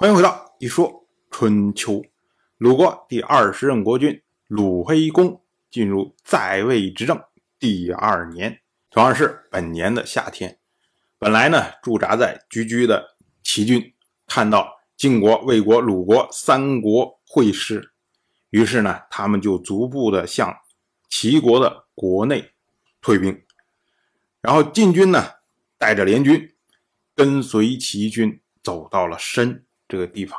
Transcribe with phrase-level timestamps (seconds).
[0.00, 2.02] 欢迎回到一说春秋。
[2.56, 7.22] 鲁国第二十任国君鲁黑公进入在位执政
[7.58, 10.58] 第二年，同样是本年的夏天。
[11.18, 13.92] 本来呢，驻扎在居居的齐军
[14.26, 17.92] 看到晋国、魏国、鲁国三国会师，
[18.48, 20.50] 于是呢，他们就逐步的向
[21.10, 22.52] 齐国的国内
[23.02, 23.38] 退兵。
[24.40, 25.22] 然后晋军呢，
[25.76, 26.54] 带着联军
[27.14, 29.66] 跟随齐军走到了申。
[29.90, 30.38] 这个地方，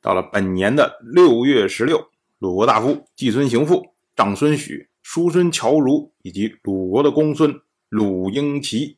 [0.00, 7.60] 到了本年的六月十六，鲁国大夫季孙行父、长孙许、叔孙侨如以及鲁国的公孙
[7.90, 8.96] 鲁婴齐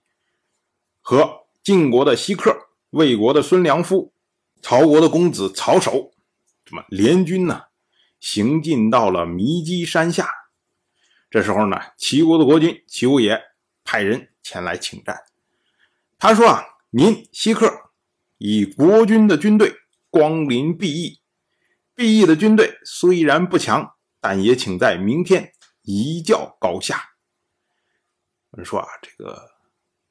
[1.01, 2.57] 和晋国的西克、
[2.91, 4.13] 魏国的孙良夫、
[4.63, 6.13] 曹国的公子曹守，
[6.65, 7.65] 什么联军呢，
[8.21, 10.29] 行进到了弥基山下。
[11.29, 13.43] 这时候呢，齐国的国君齐武也
[13.85, 15.17] 派人前来请战。
[16.17, 17.91] 他说啊，您西克
[18.39, 19.75] 以国军的军队。
[20.11, 21.21] 光临毕邑，
[21.95, 27.11] 毕邑的军队虽然不强，但也请在明天一较高下。
[28.51, 29.49] 我们说啊，这个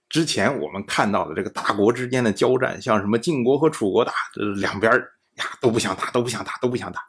[0.07, 4.13] 之前我们看到的这个大国之间的交战，像什么晋国和楚国打，
[4.55, 4.89] 两边
[5.35, 7.01] 呀都不想打，都不想打，都不想打。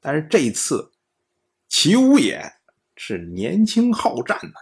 [0.00, 0.92] 但是这一次，
[1.68, 2.40] 齐武也
[2.94, 4.54] 是年轻好战的，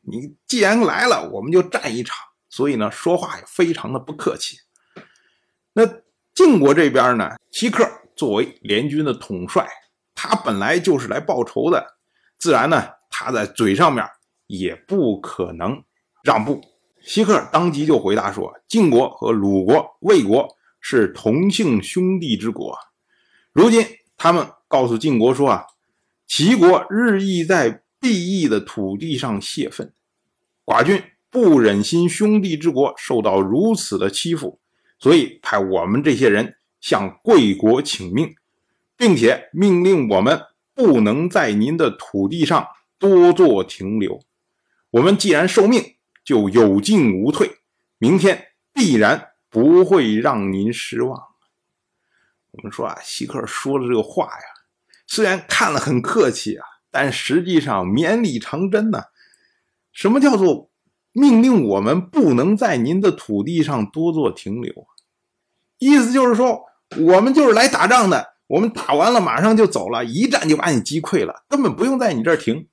[0.00, 2.16] 你既然来了，我们就战一场。
[2.48, 4.58] 所以呢，说话也非常的不客气。
[5.72, 6.02] 那。
[6.34, 9.68] 晋国这边呢，西克作为联军的统帅，
[10.14, 11.84] 他本来就是来报仇的，
[12.38, 14.02] 自然呢，他在嘴上面
[14.46, 15.82] 也不可能
[16.24, 16.62] 让步。
[17.02, 20.48] 西克当即就回答说：“晋国和鲁国、魏国
[20.80, 22.78] 是同姓兄弟之国，
[23.52, 23.84] 如今
[24.16, 25.66] 他们告诉晋国说啊，
[26.26, 29.92] 齐国日益在毕邑的土地上泄愤，
[30.64, 34.60] 寡君不忍心兄弟之国受到如此的欺负。”
[35.02, 38.36] 所以派我们这些人向贵国请命，
[38.96, 40.40] 并且命令我们
[40.74, 42.68] 不能在您的土地上
[43.00, 44.22] 多做停留。
[44.90, 47.50] 我们既然受命，就有进无退，
[47.98, 51.20] 明天必然不会让您失望。
[52.52, 54.44] 我们说啊，希克说的这个话呀，
[55.08, 59.02] 虽然看了很客气啊，但实际上绵里藏针呢。
[59.90, 60.70] 什么叫做
[61.10, 64.86] 命令我们不能在您的土地上多做停留？
[65.82, 66.64] 意思就是说，
[67.00, 72.68] 我们就是来打仗的，我们打完了马上就走了，一战就把你击溃了，根本不用在你这儿停。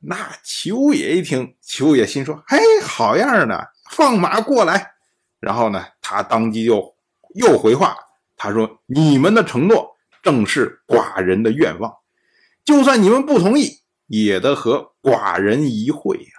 [0.00, 4.94] 那邱也一听，邱也心说：“嘿，好样的，放马过来。”
[5.38, 6.96] 然后呢，他当即就
[7.36, 7.96] 又回话，
[8.36, 11.94] 他说：“你们的承诺正是寡人的愿望，
[12.64, 16.32] 就算你们不同意，也得和寡人一会呀。”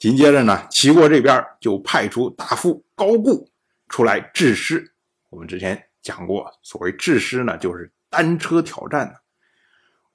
[0.00, 3.49] 紧接着呢，齐国这边就派出大夫高固。
[3.90, 4.94] 出来制师，
[5.28, 9.14] 我们之前讲过，所谓制师呢，就是单车挑战呢。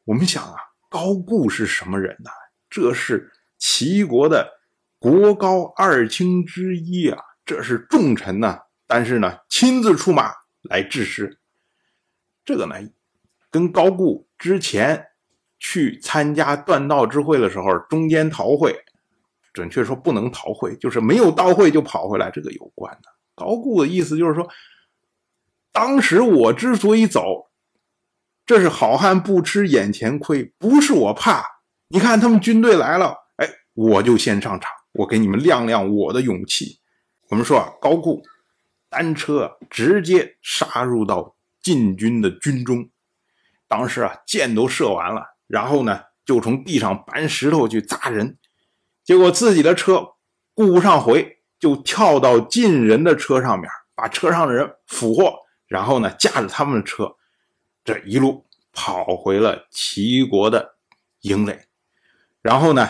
[0.06, 0.56] 我们想啊，
[0.90, 2.32] 高固是什么人呢？
[2.70, 4.50] 这是齐国的
[4.98, 8.62] 国高二卿之一啊，这是重臣呐。
[8.88, 10.32] 但是呢，亲自出马
[10.62, 11.38] 来制师，
[12.46, 12.76] 这个呢，
[13.52, 15.08] 跟高固之前
[15.60, 18.74] 去参加断道之会的时候中间逃会，
[19.52, 23.15] 准确说不能逃会，就是没有到会就跑回来，这个有关的。
[23.36, 24.50] 高固的意思就是说，
[25.72, 27.50] 当时我之所以走，
[28.46, 31.46] 这是好汉不吃眼前亏，不是我怕。
[31.90, 36.80] 你看他们军队来了，哎，我就先上场，我给你们亮亮我的勇气。
[37.30, 38.24] 我们说啊，高固
[38.90, 42.90] 单车直接杀入到晋军的军中，
[43.68, 48.38] 当时啊箭都射完了，然后呢就从地上搬石头去砸人，
[49.04, 50.14] 结果自己的车
[50.54, 51.34] 顾不上回。
[51.58, 55.34] 就跳到晋人的车上面，把车上的人俘获，
[55.68, 57.16] 然后呢，驾着他们的车，
[57.84, 60.76] 这一路跑回了齐国的
[61.22, 61.68] 营垒。
[62.42, 62.90] 然后呢，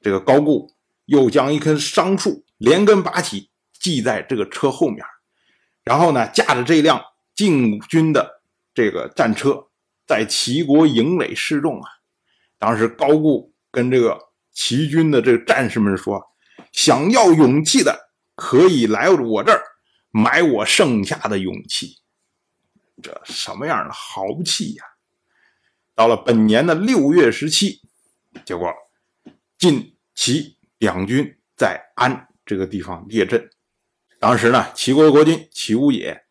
[0.00, 0.70] 这个高固
[1.06, 5.04] 又将一棵桑树连根拔起，系在这个车后面，
[5.82, 7.02] 然后呢，驾着这辆
[7.34, 8.42] 晋军的
[8.74, 9.68] 这个战车，
[10.06, 11.88] 在齐国营垒示众啊。
[12.58, 14.18] 当时高固跟这个
[14.52, 16.28] 齐军的这个战士们说。
[16.70, 18.11] 想要勇气的，
[18.42, 19.62] 可以来我这儿
[20.10, 21.98] 买我剩下的勇气。
[23.00, 24.84] 这什么样的豪气呀！
[25.94, 27.80] 到了本年的六月十七，
[28.44, 28.68] 结果
[29.56, 33.48] 晋齐两军在安这个地方列阵。
[34.18, 36.24] 当时呢，齐国国君齐武也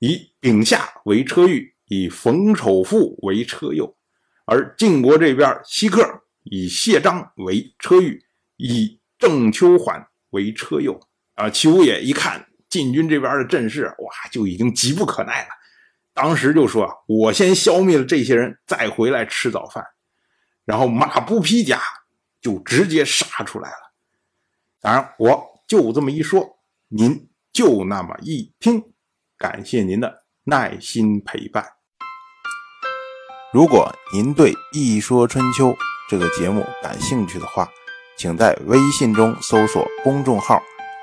[0.00, 3.96] 以丙夏为车御，以冯丑富为车右，
[4.44, 8.26] 而晋国这边西克以谢章为车御，
[8.56, 11.00] 以郑秋缓为车右
[11.34, 15.48] 啊，齐武也一看晋军这边的阵势哇就已经急不可耐了。
[16.12, 19.84] 当时就说：“我先消灭了这些人，再回来吃早饭。”
[20.64, 21.80] 然后马不披甲
[22.40, 23.92] 就直接杀出来了。
[24.80, 26.58] 当然，我就这么一说，
[26.88, 28.82] 您就那么一听。
[29.36, 31.66] 感谢您的耐心陪伴。
[33.52, 35.70] 如果您对《一说春秋》
[36.08, 37.68] 这个节目感兴趣的话，
[38.16, 40.62] 请在微信中搜索公众号“